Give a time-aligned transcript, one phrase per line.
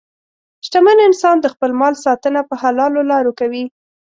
[0.65, 3.63] شتمن انسان د خپل مال ساتنه په حلالو لارو کوي.